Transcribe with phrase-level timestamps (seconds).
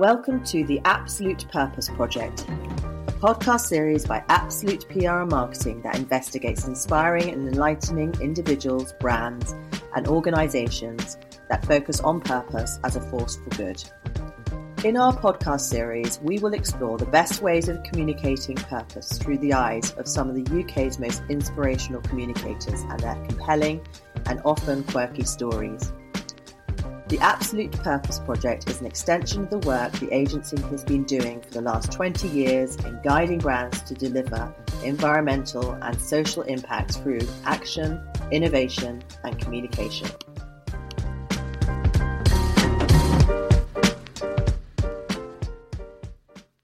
[0.00, 5.94] Welcome to the Absolute Purpose Project, a podcast series by Absolute PR and Marketing that
[5.94, 9.54] investigates inspiring and enlightening individuals, brands,
[9.94, 11.16] and organizations
[11.48, 13.84] that focus on purpose as a force for good.
[14.84, 19.52] In our podcast series, we will explore the best ways of communicating purpose through the
[19.52, 23.80] eyes of some of the UK's most inspirational communicators and their compelling
[24.26, 25.92] and often quirky stories.
[27.06, 31.42] The Absolute Purpose Project is an extension of the work the agency has been doing
[31.42, 37.20] for the last 20 years in guiding brands to deliver environmental and social impact through
[37.44, 38.00] action,
[38.30, 40.08] innovation, and communication.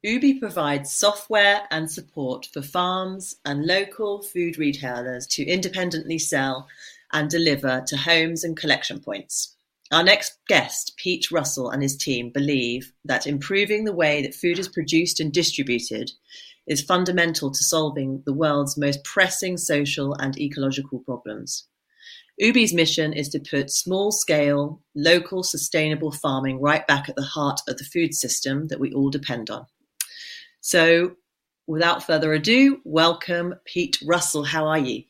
[0.06, 6.66] Ooooby provides software and support for farms and local food retailers to independently sell
[7.12, 9.56] and deliver to homes and collection points.
[9.92, 14.60] Our next guest, Pete Russell and his team, believe that improving the way that food
[14.60, 16.12] is produced and distributed
[16.68, 21.66] is fundamental to solving the world's most pressing social and ecological problems.
[22.40, 27.60] Ooooby's mission is to put small scale, local, sustainable farming right back at the heart
[27.66, 29.66] of the food system that we all depend on.
[30.60, 31.16] So,
[31.66, 34.44] without further ado, welcome Pete Russell.
[34.44, 35.02] How are you?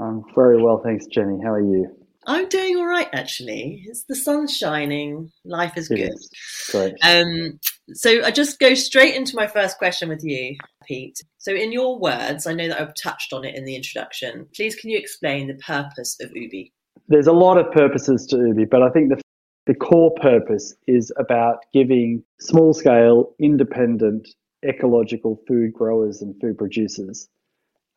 [0.00, 1.38] I'm very well, thanks, Jenny.
[1.42, 1.99] How are you?
[2.26, 3.82] I'm doing all right, actually.
[3.86, 5.30] It's the sun's shining.
[5.44, 6.12] Life is It good.
[6.12, 6.30] is.
[6.70, 6.94] Great.
[7.02, 7.58] Um,
[7.94, 11.18] so I just go straight into my first question with you, Pete.
[11.38, 14.46] So, in your words, I know that I've touched on it in the introduction.
[14.54, 16.72] Please, can you explain the purpose of Ooooby?
[17.08, 19.20] There's a lot of purposes to Ooooby, but I think the,
[19.66, 24.28] the core purpose is about giving small scale, independent,
[24.64, 27.28] ecological food growers and food producers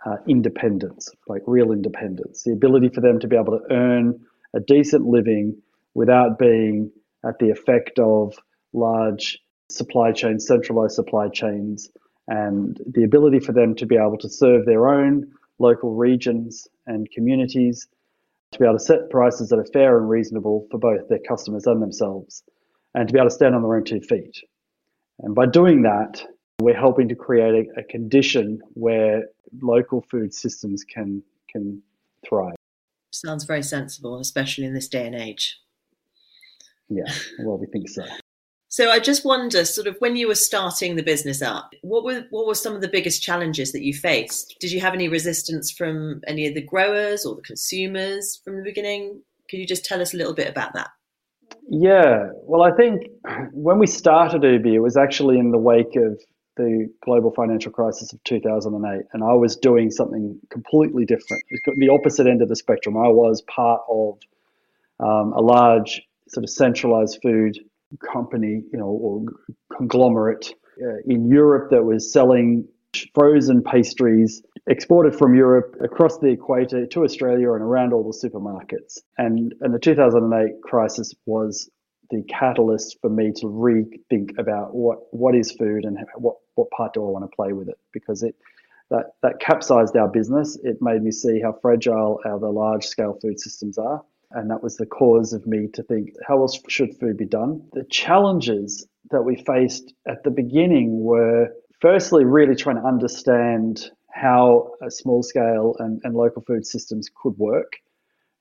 [0.05, 4.19] uh, independence, like real independence, the ability for them to be able to earn
[4.53, 5.55] a decent living
[5.93, 6.91] without being
[7.25, 8.35] at the effect of
[8.73, 11.89] large supply chains, centralized supply chains,
[12.27, 17.09] and the ability for them to be able to serve their own local regions and
[17.11, 17.87] communities,
[18.51, 21.65] to be able to set prices that are fair and reasonable for both their customers
[21.65, 22.43] and themselves,
[22.93, 24.37] and to be able to stand on their own two feet.
[25.19, 26.23] And by doing that,
[26.59, 29.25] we're helping to create a, a condition where
[29.61, 31.81] local food systems can can
[32.27, 32.55] thrive.
[33.11, 35.59] Sounds very sensible, especially in this day and age.
[36.89, 38.03] Yeah, well, we think so.
[38.73, 42.25] So I just wonder, sort of, when you were starting the business up, what were
[42.31, 44.55] what were some of the biggest challenges that you faced?
[44.59, 48.63] Did you have any resistance from any of the growers or the consumers from the
[48.63, 49.21] beginning?
[49.47, 50.89] Could you just tell us a little bit about that?
[51.69, 53.03] Yeah, well, I think
[53.51, 56.19] when we started Ooooby, it was actually in the wake of
[56.55, 61.43] the global financial crisis of 2008, and I was doing something completely different.
[61.77, 62.97] The opposite end of the spectrum.
[62.97, 64.19] I was part of
[64.99, 67.57] um, a large sort of centralized food
[68.11, 69.25] company, you know, or
[69.75, 72.67] conglomerate uh, in Europe that was selling
[73.13, 78.99] frozen pastries exported from Europe across the equator to Australia and around all the supermarkets.
[79.17, 81.69] And, and the 2008 crisis was
[82.09, 86.93] the catalyst for me to rethink about what, what is food and what, what part
[86.93, 88.35] do I want to play with it because it
[88.89, 90.57] that, that capsized our business.
[90.63, 94.03] It made me see how fragile our the large scale food systems are.
[94.31, 97.63] And that was the cause of me to think, how else should food be done?
[97.73, 101.49] The challenges that we faced at the beginning were
[101.81, 107.37] firstly really trying to understand how a small scale and, and local food systems could
[107.37, 107.73] work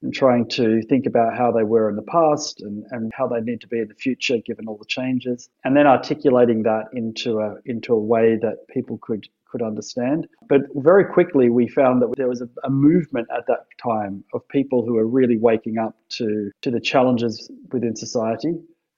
[0.02, 3.40] and trying to think about how they were in the past and, and how they
[3.40, 5.48] need to be in the future given all the changes.
[5.64, 10.26] And then articulating that into a into a way that people could could understand.
[10.48, 14.46] But very quickly we found that there was a, a movement at that time of
[14.48, 18.54] people who were really waking up to to the challenges within society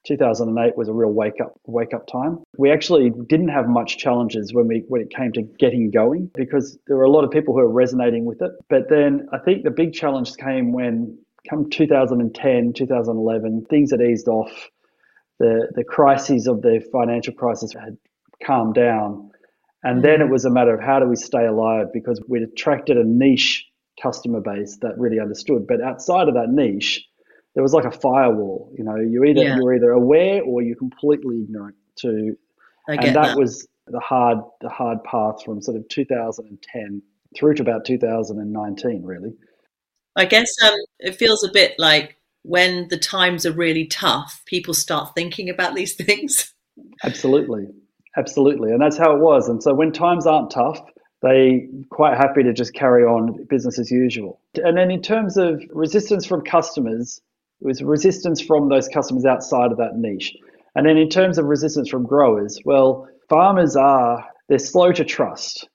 [0.06, 2.38] 2008 was a real wake up wake up time.
[2.58, 6.78] We actually didn't have much challenges when we when it came to getting going because
[6.86, 8.52] there were a lot of people who were resonating with it.
[8.68, 11.18] But then I think the big challenge came when
[11.48, 14.70] come 2010, 2011, things had eased off.
[15.38, 17.96] The the crises of the financial crisis had
[18.44, 19.30] calmed down.
[19.82, 20.32] And then it mm-hmm.
[20.32, 23.66] was a matter of how do we stay alive because we'd attracted a niche
[24.02, 25.66] customer base that really understood.
[25.66, 27.06] But outside of that niche,
[27.54, 28.72] there was like a firewall.
[28.76, 29.56] You know, you either Yeah.
[29.56, 32.36] you're either aware or you're completely ignorant to,
[32.88, 33.36] and that, that.
[33.36, 37.02] was the hard the hard path from sort of 2010
[37.36, 39.32] through to about 2019, really.
[40.16, 44.74] I guess um, it feels a bit like when the times are really tough, people
[44.74, 46.54] start thinking about these things.
[47.04, 47.66] Absolutely,
[48.16, 49.48] absolutely, and that's how it was.
[49.48, 50.80] And so when times aren't tough,
[51.22, 54.40] they quite happy to just carry on business as usual.
[54.62, 57.20] And then in terms of resistance from customers,
[57.64, 60.36] it was resistance from those customers outside of that niche.
[60.74, 65.66] And then in terms of resistance from growers, well, farmers are they're slow to trust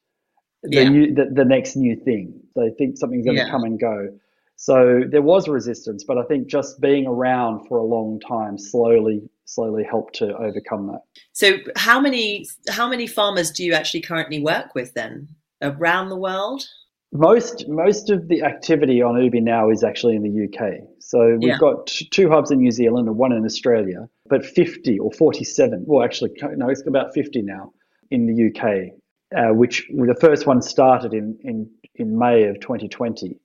[0.63, 0.89] the Yeah.
[0.89, 2.39] new the, the next new thing.
[2.55, 3.49] They think something's going to Yeah.
[3.49, 4.09] come and go.
[4.55, 9.21] So there was resistance, but I think just being around for a long time slowly
[9.45, 11.01] slowly helped to overcome that.
[11.31, 15.29] So how many how many farmers do you actually currently work with then
[15.63, 16.65] around the world?
[17.13, 20.81] Most most of the activity on Ooooby now is actually in the UK.
[21.09, 21.57] So we've Yeah.
[21.57, 26.03] got two hubs in New Zealand and one in Australia, but 50 or 47, well,
[26.03, 27.73] actually, no, it's about 50 now
[28.11, 28.91] in the UK,
[29.35, 33.39] uh, which the first one started in, in, in May of 2020.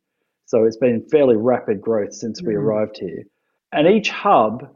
[0.44, 2.58] So it's been fairly rapid growth since we Mhm.
[2.58, 3.22] arrived here.
[3.72, 4.69] And each hub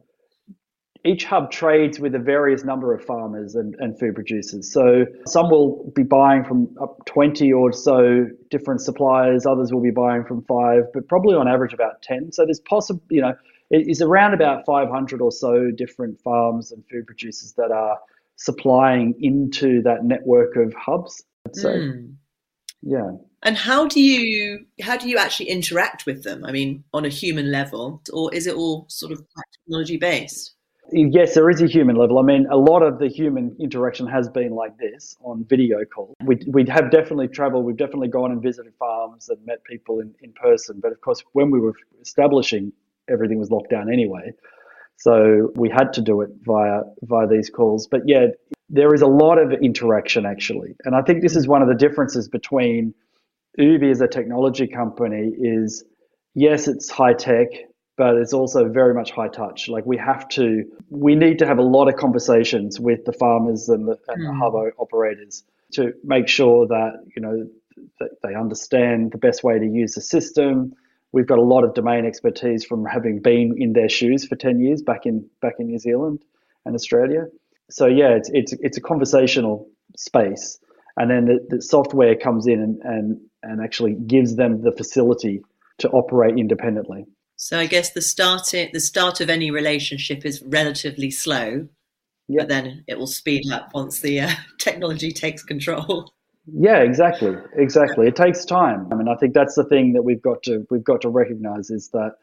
[1.05, 4.73] each hub trades with a various number of farmers and, and food producers.
[4.73, 9.91] So some will be buying from up 20 or so different suppliers, others will be
[9.91, 12.33] buying from five, but probably on average about 10.
[12.33, 13.35] So there's possible, you know,
[13.71, 17.99] it is around about 500 or so different farms and food producers that are
[18.37, 21.23] supplying into that network of hubs.
[21.53, 22.15] Say, Mm.
[22.83, 23.11] yeah.
[23.43, 26.45] And how do you how do you actually interact with them?
[26.45, 29.23] I mean, on a human level, or is it all sort of
[29.65, 30.55] technology based?
[30.90, 32.19] Yes, there is a human level.
[32.19, 36.14] I mean, a lot of the human interaction has been like this on video call.
[36.25, 40.14] We, we have definitely traveled, we've definitely gone and visited farms and met people in,
[40.23, 40.81] in person.
[40.81, 42.73] But of course, when we were establishing,
[43.08, 44.32] everything was locked down anyway.
[44.96, 47.87] So we had to do it via via these calls.
[47.87, 48.29] But yeah,
[48.70, 50.75] there is a lot of interaction actually.
[50.85, 52.94] And I think this is one of the differences between
[53.58, 55.85] Ooooby as a technology company is
[56.35, 57.49] yes, it's high tech,
[57.99, 59.69] but it's also very much high touch.
[59.69, 63.69] Like we have to, we need to have a lot of conversations with the farmers
[63.69, 64.39] and the, and the Mm.
[64.39, 67.47] hub operators to make sure that you know
[68.00, 70.73] that they understand the best way to use the system.
[71.12, 74.61] We've got a lot of domain expertise from having been in their shoes for ten
[74.61, 76.21] years back in back in New Zealand
[76.65, 77.27] and Australia.
[77.71, 80.59] So yeah, it's it's it's a conversational space,
[80.97, 85.43] and then the, the software comes in and, and and actually gives them the facility
[85.79, 87.06] to operate independently.
[87.38, 91.69] So I guess the start it, the start of any relationship is relatively slow,
[92.26, 92.40] Yeah.
[92.43, 96.12] but then it will speed up once the uh, technology takes control.
[96.52, 98.08] Yeah, exactly, exactly.
[98.08, 98.88] It takes time.
[98.90, 101.70] I mean, I think that's the thing that we've got to we've got to recognize
[101.70, 102.17] is that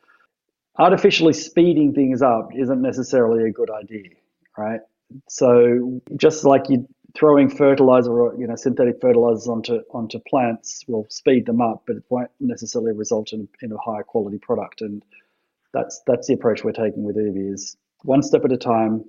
[0.77, 4.09] artificially speeding things up isn't necessarily a good idea,
[4.57, 4.81] right?
[5.29, 11.06] So just like you throwing fertilizer or you know synthetic fertilizers onto onto plants will
[11.09, 14.81] speed them up, but it won't necessarily result in, in a higher quality product.
[14.81, 15.03] And
[15.73, 19.03] that's that's the approach we're taking with Ooooby is one step at a time.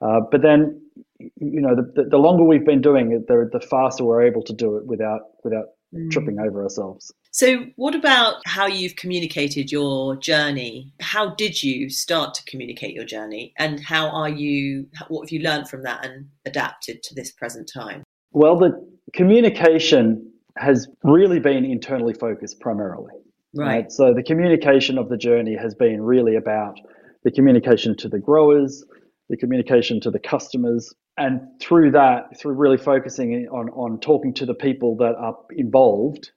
[0.00, 0.80] Uh, but then,
[1.18, 4.42] you know, the, the, the longer we've been doing it, the, the faster we're able
[4.44, 6.10] to do it without without Mm.
[6.10, 7.10] tripping over ourselves.
[7.30, 10.92] So, what about how you've communicated your journey?
[11.00, 14.86] How did you start to communicate your journey, and how are you?
[15.08, 18.02] What have you learned from that and adapted to this present time?
[18.32, 18.72] Well, the
[19.14, 23.14] communication has really been internally focused primarily.
[23.54, 23.90] Right.
[23.90, 26.78] So the communication of the journey has been really about
[27.24, 28.84] the communication to the growers,
[29.30, 34.46] the communication to the customers, and through that, through really focusing on on talking to
[34.46, 36.30] the people that are involved,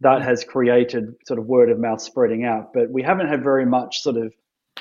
[0.00, 2.72] that has created sort of word of mouth spreading out.
[2.74, 4.32] But we haven't had very much sort of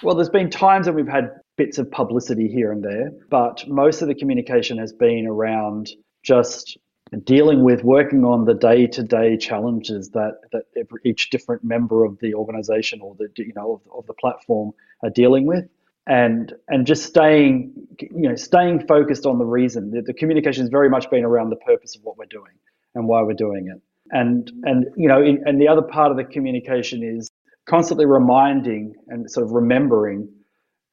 [0.03, 4.01] well, there's been times that we've had bits of publicity here and there, but most
[4.01, 5.89] of the communication has been around
[6.23, 6.77] just
[7.23, 12.33] dealing with working on the day-to-day challenges that that every, each different member of the
[12.33, 14.71] organization or the you know of, of the platform
[15.03, 15.65] are dealing with
[16.07, 19.91] and and just staying you know staying focused on the reason.
[19.91, 22.53] The, the communication has very much been around the purpose of what we're doing
[22.95, 23.81] and why we're doing it.
[24.11, 27.29] And and you know in, and the other part of the communication is
[27.67, 30.29] constantly reminding and sort of remembering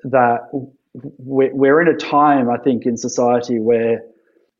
[0.02, 0.50] that
[0.92, 4.02] we're, we're in a time i think in society where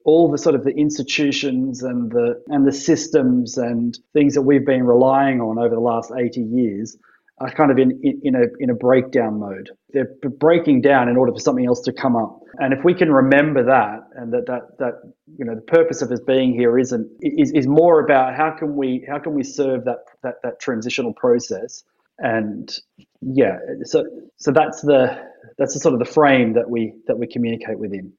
[0.05, 4.65] all the sort of the institutions and the and the systems and things that we've
[4.65, 6.97] been relying on over the last 80 years
[7.39, 9.71] are kind of in, in, in a in a breakdown mode.
[9.93, 12.41] They're breaking down in order for something else to come up.
[12.59, 14.95] And if we can remember that and that that that
[15.37, 18.77] you know the purpose of us being here isn't is, is more about how can
[18.77, 21.83] we how can we serve that that that transitional process
[22.19, 22.79] and
[23.21, 24.05] yeah so
[24.37, 25.19] so that's the
[25.59, 28.13] that's the sort of the frame that we that we communicate within.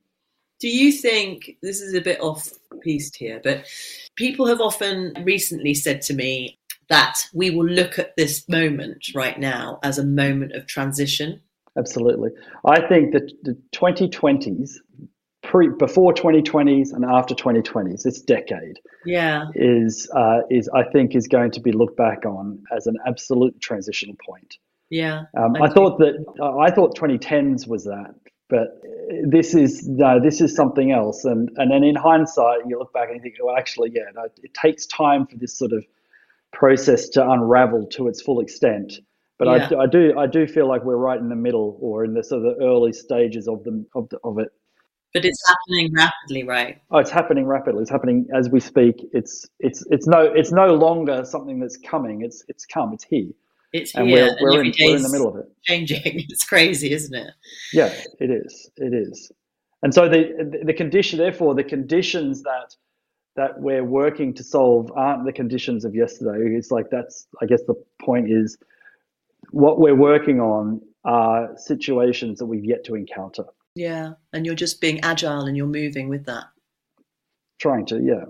[0.59, 2.49] Do you think this is a bit off
[2.81, 3.65] piste here, but
[4.15, 6.57] people have often recently said to me
[6.89, 11.41] that we will look at this moment right now as a moment of transition?
[11.77, 12.29] Absolutely.
[12.65, 14.71] I think that the 2020s,
[15.43, 19.47] pre, before 2020s and after 2020s, this decade Yeah.
[19.55, 23.59] is uh, is I think is going to be looked back on as an absolute
[23.61, 24.55] transitional point.
[24.89, 25.23] Yeah.
[25.37, 28.13] Um, I I thought that uh, I thought 2010s was that
[28.47, 28.79] But
[29.27, 31.25] this is no, this is something else.
[31.25, 34.27] And and then in hindsight, you look back and you think, well, actually, yeah, no,
[34.43, 35.85] it takes time for this sort of
[36.55, 38.93] process to unravel to its full extent.
[39.37, 39.77] But yeah.
[39.77, 42.23] I, I do I do feel like we're right in the middle or in the
[42.23, 44.49] sort of the early stages of the of, the, of it.
[45.13, 46.81] But it's happening rapidly, right?
[46.91, 47.81] Oh, it's happening rapidly.
[47.81, 48.95] It's happening as we speak.
[49.11, 52.21] It's it's it's no it's no longer something that's coming.
[52.21, 52.93] It's it's come.
[52.93, 53.31] It's here.
[53.73, 55.51] It's and here, we're, we're, in, we're in the middle of it.
[55.63, 56.01] Changing.
[56.29, 57.31] It's crazy, isn't it?
[57.73, 58.69] Yeah, it is.
[58.77, 59.31] It is.
[59.83, 62.73] And so the the condition, therefore, the conditions that
[63.35, 66.55] that we're working to solve aren't the conditions of yesterday.
[66.55, 68.57] It's like that's I guess the point is
[69.51, 73.45] what we're working on are situations that we've yet to encounter.
[73.75, 76.45] Yeah, and you're just being agile and you're moving with that.
[77.59, 78.25] Trying to, yeah.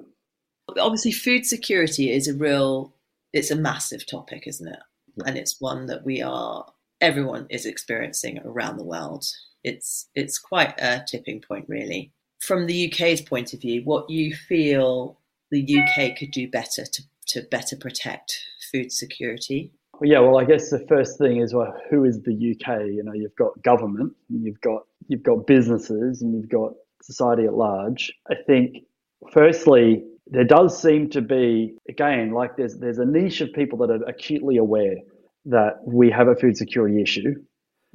[0.77, 2.95] Obviously, food security is a real,
[3.31, 4.79] it's a massive topic, isn't it?
[5.25, 6.65] and it's one that we are
[7.01, 9.25] everyone is experiencing around the world.
[9.63, 12.11] It's it's quite a tipping point, really.
[12.45, 15.19] From the UK's point of view, what you feel
[15.51, 18.39] the UK could do better to to better protect
[18.71, 19.73] food security?
[20.01, 22.81] Yeah, well, I guess the first thing is well, who is the UK?
[22.87, 27.53] You know, you've got government, you've got you've got businesses, and you've got society at
[27.53, 28.11] large.
[28.29, 28.83] I think,
[29.31, 33.89] firstly, there does seem to be again like there's there's a niche of people that
[33.89, 34.97] are acutely aware
[35.45, 37.35] that we have a food security issue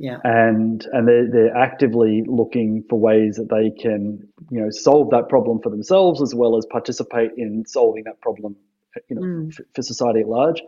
[0.01, 4.19] yeah and and they're, they're actively looking for ways that they can
[4.51, 8.57] you know solve that problem for themselves as well as participate in solving that problem
[9.09, 9.55] you know mm.
[9.55, 10.63] for, for society at large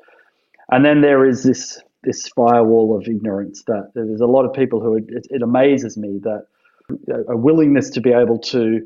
[0.70, 4.80] and then there is this this firewall of ignorance that there's a lot of people
[4.80, 6.46] who it, it amazes me that
[7.28, 8.80] a willingness to be able to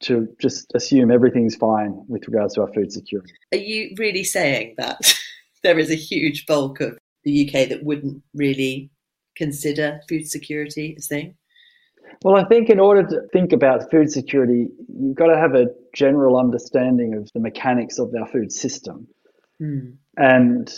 [0.00, 3.32] to just assume everything's fine with regards to our food security.
[3.52, 5.00] Are you really saying that
[5.62, 8.90] there is a huge bulk of the UK that wouldn't really
[9.36, 11.36] consider food security a thing?
[12.24, 15.66] Well, I think in order to think about food security, you've got to have a
[15.94, 19.08] general understanding of the mechanics of our food system.
[19.58, 19.90] Hmm.
[20.16, 20.72] And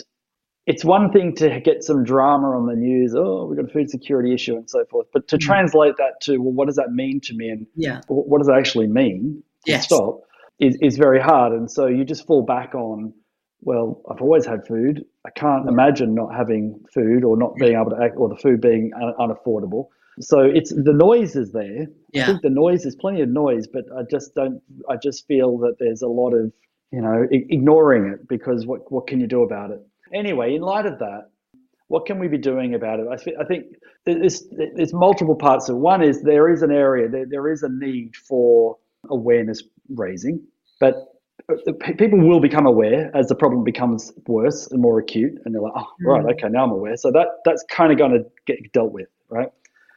[0.65, 3.89] it's one thing to get some drama on the news, oh, we've got a food
[3.89, 5.41] security issue and so forth, but to mm.
[5.41, 8.01] translate that to, well, what does that mean to me and yeah.
[8.07, 9.41] what does it actually mean?
[9.65, 9.85] Yes.
[9.85, 10.21] Stop
[10.59, 11.53] is, is very hard.
[11.53, 13.13] And so you just fall back on,
[13.61, 15.05] well, I've always had food.
[15.25, 18.61] I can't imagine not having food or not being able to act or the food
[18.61, 19.87] being un- unaffordable.
[20.21, 21.87] So it's the noise is there.
[22.13, 22.23] Yeah.
[22.23, 24.61] I think the noise is plenty of noise, but I just don't.
[24.89, 26.51] I just feel that there's a lot of
[26.91, 29.81] you know ignoring it because what what can you do about it?
[30.13, 31.29] Anyway, in light of that,
[31.89, 33.07] what can we be doing about it?
[33.11, 33.65] I, th- I think
[34.05, 34.43] there's,
[34.75, 35.79] there's multiple parts of it.
[35.79, 38.77] One is there is an area, there, there is a need for
[39.09, 40.41] awareness raising,
[40.79, 41.08] but
[41.97, 45.73] people will become aware as the problem becomes worse and more acute, and they're like,
[45.75, 46.31] oh, right, mm.
[46.33, 46.97] okay, now I'm aware.
[46.97, 49.49] So that that's kind of going to get dealt with, right?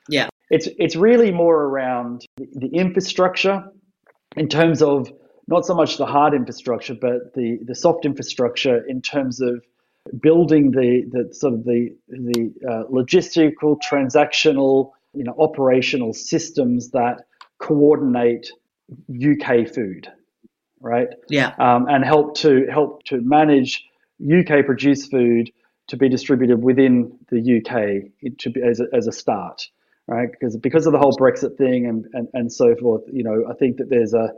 [0.08, 0.28] Yeah.
[0.50, 3.64] It's it's really more around the infrastructure
[4.36, 5.10] in terms of
[5.48, 9.62] not so much the hard infrastructure, but the the soft infrastructure in terms of
[10.20, 17.22] building the, the sort of the, the uh, logistical, transactional, you know, operational systems that
[17.58, 18.50] coordinate
[19.10, 20.08] UK food,
[20.82, 21.08] right?
[21.28, 21.54] Yeah.
[21.58, 23.84] Um, and help to help to manage
[24.22, 25.50] UK produced food
[25.88, 29.66] to be distributed within the UK to be as a, as a start,
[30.06, 30.28] right?
[30.30, 33.54] Because because of the whole Brexit thing and, and, and so forth, you know, I
[33.54, 34.32] think that there's a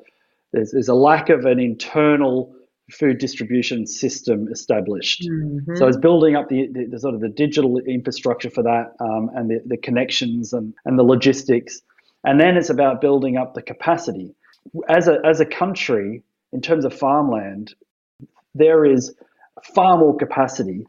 [0.53, 2.55] there's, there's a lack of an internal
[2.93, 5.23] food distribution system established.
[5.23, 5.77] Mm-hmm.
[5.77, 9.31] So it's building up the, the, the, sort of the digital infrastructure for that um,
[9.35, 11.81] and the, the connections and, and the logistics.
[12.25, 14.35] And then it's about building up the capacity.
[14.89, 16.23] As a, as a country,
[16.55, 17.75] in terms of farmland,
[18.55, 19.15] there is
[19.75, 20.87] far more capacity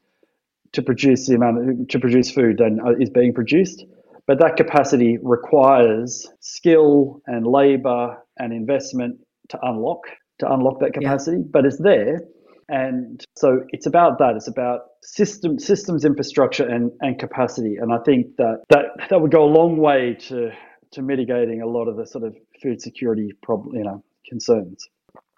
[0.74, 3.84] to produce the amount of, to produce food than uh, is being produced.
[4.27, 9.19] But that capacity requires skill and labor and investment
[9.50, 10.01] to unlock
[10.39, 11.43] to unlock that capacity, yeah.
[11.50, 12.22] but it's there.
[12.67, 14.34] And so it's about that.
[14.36, 17.77] It's about system systems infrastructure and, and capacity.
[17.79, 20.51] And I think that, that that would go a long way to
[20.91, 24.88] to mitigating a lot of the sort of food security problem, you know, concerns.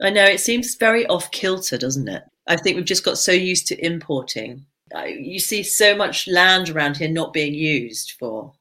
[0.01, 2.23] I know it seems very off kilter, doesn't it?
[2.47, 4.65] I think we've just got so used to importing.
[5.05, 8.53] You see so much land around here not being used for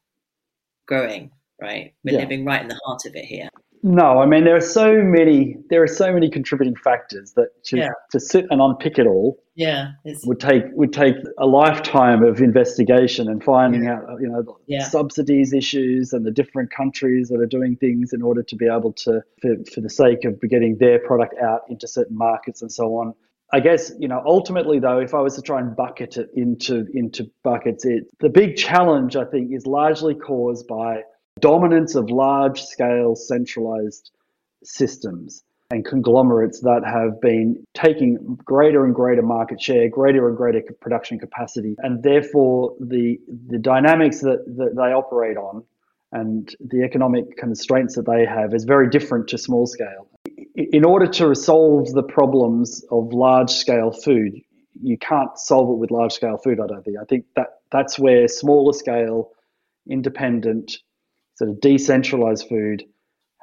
[0.87, 1.95] growing, right?
[2.05, 2.21] We're yeah.
[2.21, 3.49] living right in the heart of it here.
[3.87, 7.77] No, I mean there are so many there are so many contributing factors that to,
[7.77, 7.91] yeah.
[8.11, 9.93] to sit and unpick it all yeah
[10.25, 13.95] would take would take a lifetime of investigation and finding yeah.
[13.95, 14.83] out uh, you know yeah.
[14.83, 18.93] subsidies issues and the different countries that are doing things in order to be able
[18.93, 22.97] to for, for the sake of getting their product out into certain markets and so
[22.97, 23.15] on.
[23.53, 26.87] I guess you know ultimately though, if I was to try and bucket it into
[26.93, 31.03] into buckets, it the big challenge I think is largely caused by
[31.41, 34.11] dominance of large scale centralized
[34.65, 40.63] systems and conglomerates that have been taking greater and greater market share, greater and greater
[40.81, 45.65] production capacity, and therefore the the dynamics that, that they operate on
[46.13, 50.09] and the economic constraints that they have is very different to small scale.
[50.55, 54.41] In order to solve the problems of large scale food,
[54.83, 56.97] you can't solve it with large scale food, I don't think.
[57.01, 59.33] I think that that's where smaller scale,
[59.91, 60.79] independent,
[61.37, 62.83] sort of decentralized food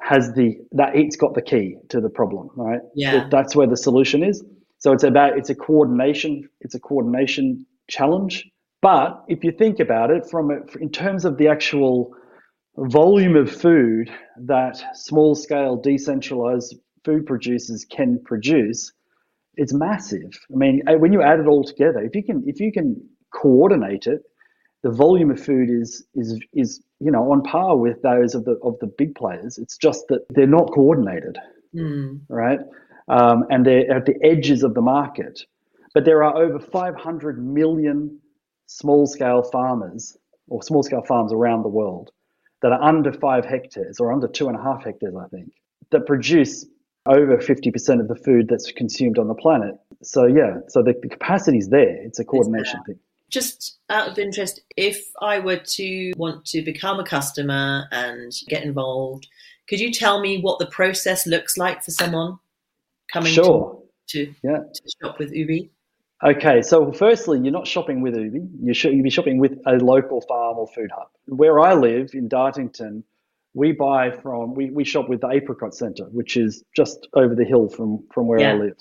[0.00, 2.80] has the that it's got the key to the problem, right?
[2.94, 3.28] Yeah.
[3.30, 4.44] That's where the solution is.
[4.78, 8.44] So it's about it's a coordination, it's a coordination challenge.
[8.82, 12.14] But if you think about it from a, in terms of the actual
[12.76, 16.74] volume of food that small scale decentralized
[17.04, 18.92] food producers can produce,
[19.54, 20.38] it's massive.
[20.52, 23.00] I mean, when you add it all together, if you can if you can
[23.32, 24.20] coordinate it,
[24.82, 28.52] the volume of food is is is you know on par with those of the
[28.62, 29.58] of the big players.
[29.58, 31.38] It's just that they're not coordinated,
[31.74, 32.20] mm.
[32.28, 32.60] right?
[33.08, 35.44] Um, and they're at the edges of the market.
[35.92, 38.18] But there are over 500 million
[38.66, 40.16] small scale farmers
[40.48, 42.10] or small scale farms around the world
[42.62, 45.52] that are under five hectares or under two and a half hectares, I think,
[45.90, 46.66] that produce
[47.06, 49.74] over 50% of the food that's consumed on the planet.
[50.02, 52.02] So, yeah, so the, the capacity is there.
[52.02, 52.98] It's a coordination thing.
[53.34, 58.62] Just out of interest, if I were to want to become a customer and get
[58.62, 59.26] involved,
[59.68, 62.38] could you tell me what the process looks like for someone
[63.12, 63.82] coming sure.
[64.10, 64.58] to, to, yeah.
[64.72, 65.70] to shop with Ooooby?
[66.22, 68.48] Okay, so firstly, you're not shopping with Ooooby.
[68.62, 71.08] You should you be shopping with a local farm or food hub.
[71.26, 73.02] Where I live in Dartington,
[73.52, 77.44] we buy from we, we shop with the Apricot Centre, which is just over the
[77.44, 78.52] hill from from where yeah.
[78.52, 78.76] I live.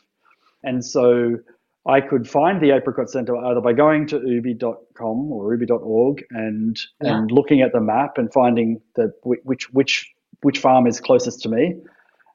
[0.64, 1.40] And so
[1.86, 7.18] I could find the Apricot Centre either by going to ooooby.com or ooooby.org and yeah.
[7.18, 11.50] and looking at the map and finding the which which which farm is closest to
[11.50, 11.76] me,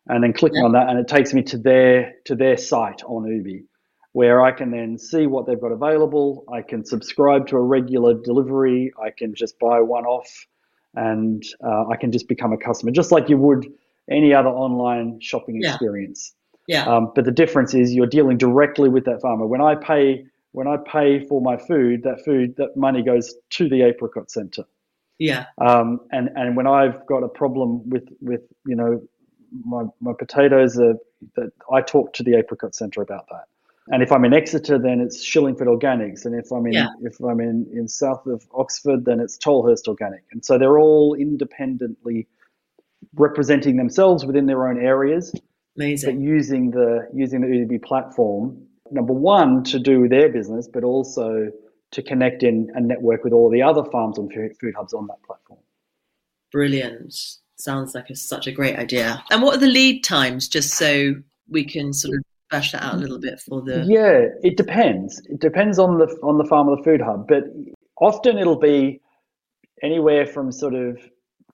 [0.07, 0.65] and then clicking yeah.
[0.65, 3.65] on that, and it takes me to their to their site on Ooooby,
[4.13, 6.45] where I can then see what they've got available.
[6.53, 8.93] I can subscribe to a regular delivery.
[9.03, 10.47] I can just buy one off,
[10.95, 13.67] and uh, I can just become a customer, just like you would
[14.11, 15.71] any other online shopping yeah.
[15.71, 16.35] experience.
[16.69, 16.85] Yeah.
[16.85, 19.47] Um, but the difference is you're dealing directly with that farmer.
[19.47, 23.69] When I pay when I pay for my food, that food that money goes to
[23.69, 24.65] the apricot centre.
[25.19, 25.47] Yeah.
[25.59, 29.03] Um, and and when I've got a problem with with you know
[29.65, 30.95] my my potatoes are
[31.37, 33.45] that I talk to the apricot centre about that.
[33.91, 36.89] And if I'm in Exeter, then it's Shillingford Organics, and if I'm in yeah.
[37.01, 40.25] if I'm in, in south of Oxford, then it's Tolhurst Organic.
[40.33, 42.29] And so they're all independently
[43.15, 45.35] representing themselves within their own areas,
[45.79, 46.17] Amazing.
[46.17, 48.61] But using the using the Ooooby platform,
[48.91, 51.51] number one to do their business, but also
[51.93, 55.23] to connect in and network with all the other farms and food hubs on that
[55.23, 55.61] platform.
[56.53, 57.15] Brilliant.
[57.57, 59.23] Sounds like a, such a great idea.
[59.31, 61.15] And what are the lead times, just so
[61.49, 63.85] we can sort of bash that out a little bit for the?
[63.87, 65.21] Yeah, it depends.
[65.27, 67.45] It depends on the on the farm or the food hub, but
[68.01, 69.01] often it'll be
[69.83, 70.99] anywhere from sort of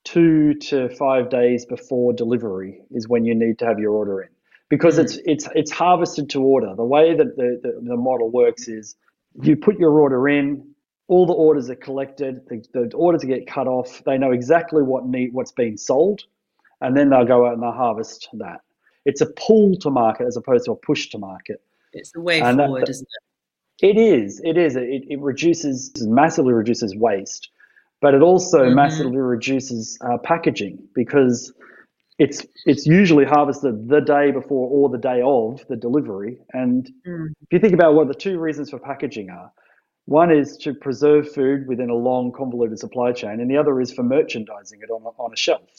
[0.05, 4.29] two to five days before delivery is when you need to have your order in
[4.69, 5.05] because mm.
[5.05, 6.75] it's it's it's harvested to order.
[6.77, 8.97] The way that the, the, the, model works is
[9.43, 10.67] you put your order in,
[11.09, 14.03] all the orders are collected, the, the orders get cut off.
[14.05, 16.23] They know exactly what need what's being sold,
[16.81, 18.61] and then they'll go out and they'll harvest that.
[19.05, 21.63] It's a pull to market as opposed to a push to market.
[21.93, 23.09] It's the way and forward, that, isn't
[23.81, 23.87] it?
[23.87, 24.41] It is.
[24.45, 24.77] It is.
[24.77, 27.51] It, it reduces massively reduces waste
[28.05, 28.75] but it also mm-hmm.
[28.75, 31.51] massively reduces uh, packaging because
[32.19, 36.37] it's it's usually harvested the day before or the day of the delivery.
[36.53, 37.29] And mm.
[37.41, 39.51] if you think about what the two reasons for packaging are,
[40.05, 43.91] one is to preserve food within a long, convoluted supply chain, and the other is
[43.91, 45.71] for merchandising it on a, on a shelf,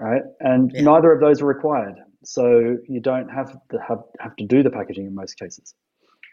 [0.00, 0.22] right?
[0.40, 0.80] And yeah.
[0.80, 4.70] neither of those are required, so you don't have to have, have to do the
[4.70, 5.74] packaging in most cases.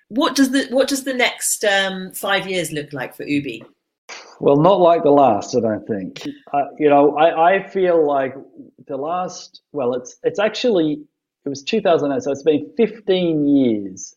[0.08, 3.63] What does the what does the next um, five years look like for Ooooby?
[4.43, 6.21] Well, not like the last, I don't think.
[6.53, 8.36] Uh, you know, I, I feel like
[8.88, 9.62] the last.
[9.71, 10.99] Well, it's it's actually
[11.45, 14.13] it was 2008, so it's been 15 years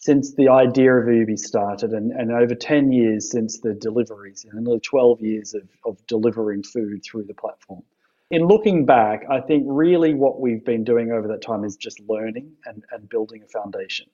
[0.00, 4.64] since the idea of Ooooby started, and, and over 10 years since the deliveries, and
[4.64, 7.84] nearly 12 years of, of delivering food through the platform.
[8.32, 12.00] In looking back, I think really what we've been doing over that time is just
[12.08, 14.06] learning and, and building a foundation.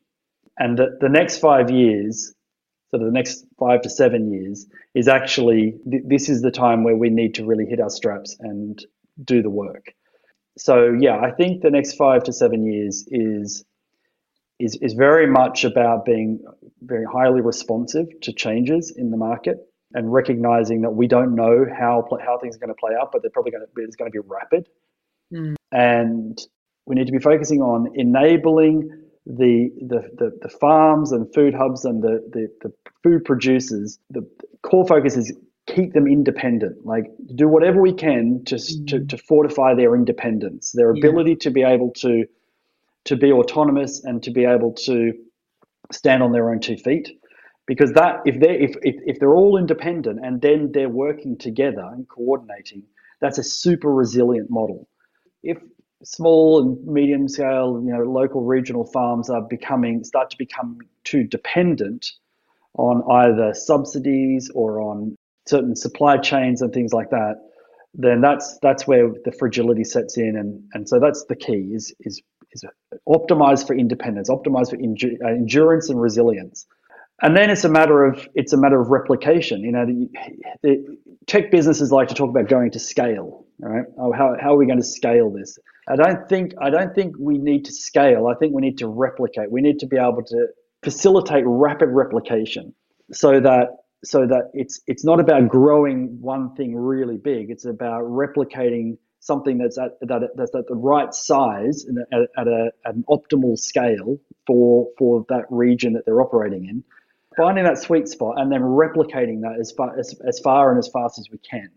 [0.58, 2.34] And the, the next five years
[2.90, 6.84] sort of the next five to seven years is actually th- this is the time
[6.84, 8.84] where we need to really hit our straps and
[9.24, 9.94] do the work.
[10.58, 13.64] So yeah, I think the next five to seven years is
[14.58, 16.44] is is very much about being
[16.82, 19.58] very highly responsive to changes in the market
[19.94, 23.22] and recognizing that we don't know how how things are going to play out, but
[23.22, 24.68] they're probably going to be, it's going to be rapid.
[25.32, 25.54] Mm.
[25.72, 26.38] And
[26.86, 28.90] we need to be focusing on enabling
[29.36, 33.98] the, the, the, the, farms and food hubs and the, the, the food producers.
[34.10, 34.28] The
[34.62, 35.32] core focus is
[35.66, 38.86] keep them independent, like do whatever we can to, mm.
[38.88, 41.36] to, to, fortify their independence, their ability yeah.
[41.42, 42.24] to be able to,
[43.04, 45.12] to be autonomous and to be able to
[45.92, 47.08] stand on their own two feet
[47.66, 51.88] because that if they if, if if they're all independent and then they're working together
[51.92, 52.82] and coordinating
[53.20, 54.88] that's a super resilient model
[55.42, 55.58] if
[56.02, 61.24] small and medium scale you know local regional farms are becoming start to become too
[61.24, 62.12] dependent
[62.74, 65.14] on either subsidies or on
[65.46, 67.36] certain supply chains and things like that
[67.94, 71.94] then that's that's where the fragility sets in and and so that's the key is
[72.00, 72.64] is is
[73.08, 76.66] optimize for independence optimize for uh, endurance and resilience
[77.22, 79.60] and then it's a matter of it's a matter of replication.
[79.60, 80.08] You know, the,
[80.62, 83.44] the tech businesses like to talk about going to scale.
[83.58, 83.84] Right?
[83.98, 85.58] Oh, how, how are we going to scale this?
[85.90, 88.28] I don't think I don't think we need to scale.
[88.28, 89.50] I think we need to replicate.
[89.50, 90.46] We need to be able to
[90.82, 92.74] facilitate rapid replication,
[93.12, 93.68] so that
[94.04, 97.50] so that it's it's not about growing one thing really big.
[97.50, 102.46] It's about replicating something that's at that that's at the right size and at, at,
[102.46, 106.84] a, at an optimal scale for for that region that they're operating in
[107.36, 110.88] finding that sweet spot and then replicating that as far as, as far and as
[110.88, 111.70] fast as we can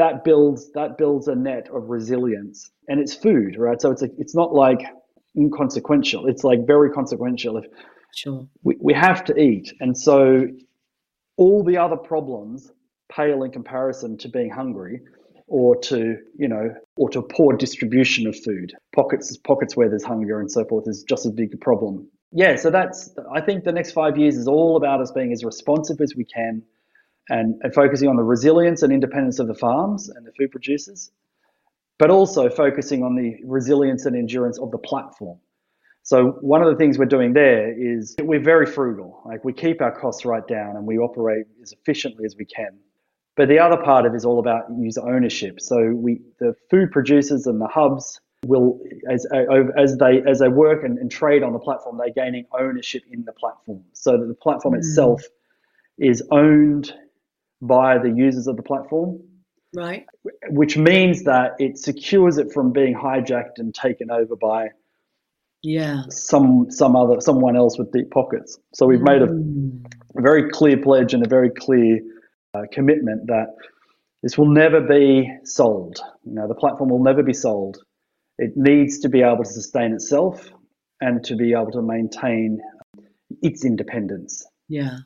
[0.00, 2.70] that builds that builds a net of resilience.
[2.88, 3.80] And it's food right?
[3.80, 4.80] So it's a, it's not like
[5.36, 6.26] inconsequential.
[6.26, 7.58] It's like very consequential.
[7.58, 7.66] If
[8.16, 8.48] sure.
[8.62, 9.72] we, we have to eat.
[9.80, 10.46] And so
[11.36, 12.72] all the other problems
[13.12, 15.02] pale in comparison to being hungry
[15.48, 18.72] or to you know or to poor distribution of food.
[18.94, 22.08] Pockets pockets where there's hunger and so forth is just as big a problem.
[22.32, 25.44] Yeah, so that's I think the next five years is all about us being as
[25.44, 26.62] responsive as we can
[27.30, 31.10] and, and focusing on the resilience and independence of the farms and the food producers,
[31.98, 35.38] but also focusing on the resilience and endurance of the platform.
[36.02, 39.22] So one of the things we're doing there is we're very frugal.
[39.24, 42.78] Like we keep our costs right down and we operate as efficiently as we can.
[43.36, 45.60] But the other part of it is all about user ownership.
[45.60, 49.26] So we the food producers and the hubs will as
[49.76, 53.22] as they as they work and, and, trade on the platform they're gaining ownership in
[53.24, 54.78] the platform so that the platform mm.
[54.78, 55.22] itself
[55.98, 56.94] is owned
[57.60, 59.20] by the users of the platform
[59.74, 60.06] right.
[60.48, 64.68] which means that it secures it from being hijacked and taken over by
[65.62, 66.02] yeah.
[66.08, 68.58] some some other someone else with deep pockets.
[68.74, 69.84] So we've made a, mm.
[70.16, 72.00] a very clear pledge and a very clear
[72.54, 73.54] uh, commitment that
[74.22, 76.00] this will never be sold.
[76.24, 77.78] You know the platform will never be sold.
[78.38, 80.50] It needs to be able to sustain itself
[81.02, 82.60] and to be able to maintain
[83.42, 84.46] its independence.
[84.68, 84.98] Yeah,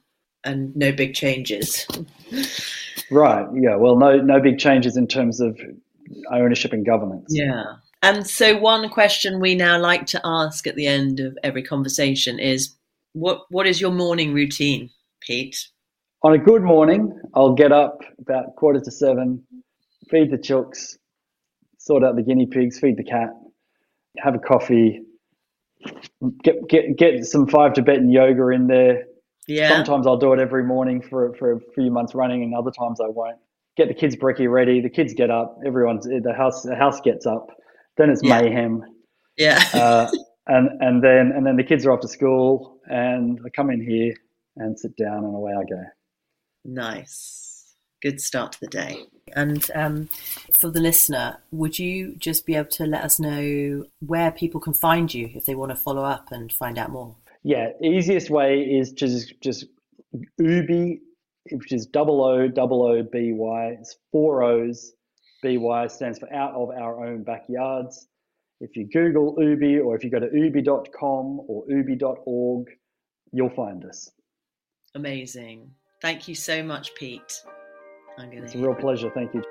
[0.45, 1.87] and no big changes.
[3.11, 3.47] right.
[3.55, 3.77] Yeah.
[3.77, 5.59] Well, no no big changes in terms of
[6.33, 7.27] ownership and governance.
[7.29, 7.65] Yeah.
[8.03, 12.39] And so, one question we now like to ask at the end of every conversation
[12.39, 12.75] is,
[13.15, 15.69] what what is your morning routine, Pete?
[16.23, 19.43] On a good morning, I'll get up about quarter to seven,
[20.11, 20.97] feed the chooks,
[21.79, 23.31] sort out the guinea pigs, feed the cat,
[24.19, 25.01] have a coffee,
[26.43, 29.05] get get get some five Tibetan yoga in there.
[29.47, 29.69] Yeah.
[29.69, 33.01] Sometimes I'll do it every morning for for a few months running, and other times
[33.01, 33.39] I won't.
[33.77, 34.81] Get the kids' brekkie ready.
[34.81, 35.59] The kids get up.
[35.67, 36.63] Everyone's the house.
[36.63, 37.51] The house gets up.
[37.97, 38.41] Then it's yeah.
[38.41, 38.85] mayhem.
[39.37, 39.65] Yeah.
[39.75, 40.11] uh,
[40.47, 43.83] and and then and then the kids are off to school, and I come in
[43.83, 44.15] here
[44.57, 45.83] and sit down, and away I go.
[46.65, 47.45] Nice
[48.05, 48.99] good start to the day.
[49.35, 50.11] And um,
[50.53, 54.75] for the listener, would you just be able to let us know where people can
[54.75, 57.17] find you if they want to follow up and find out more?
[57.45, 59.67] Yeah, easiest way is just just
[60.41, 61.01] Ooooby,
[61.53, 63.77] which is double O double O B Y.
[63.79, 64.93] It's four O's.
[65.43, 68.09] B Y stands for out of our own backyards.
[68.61, 72.67] If you Google Ooooby or if you go to ooooby.com or ooooby.org,
[73.31, 74.11] you'll find us.
[74.95, 75.71] Amazing.
[76.01, 77.43] Thank you so much, Pete.
[78.19, 79.11] It's a real pleasure.
[79.11, 79.43] Thank you.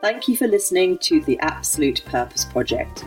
[0.00, 3.04] Thank you for listening to the Absolute Purpose Project.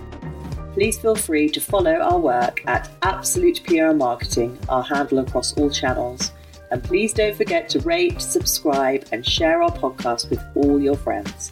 [0.74, 5.70] Please feel free to follow our work at Absolute PR Marketing, our handle across all
[5.70, 6.32] channels.
[6.72, 11.52] And please don't forget to rate, subscribe, and share our podcast with all your friends.